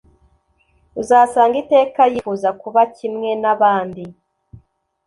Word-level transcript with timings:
uzasanga 1.01 1.55
iteka 1.63 2.01
yifuza 2.13 2.49
kuba 2.61 2.81
kimwenabandi 2.95 4.03